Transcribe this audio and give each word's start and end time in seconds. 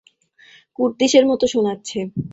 কুর্দিশের 0.79 1.23
মত 1.27 1.41
শোনাচ্ছে। 1.53 1.99